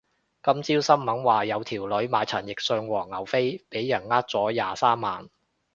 [0.41, 5.29] 今朝新聞話有條女買陳奕迅黃牛飛俾人呃咗廿三萬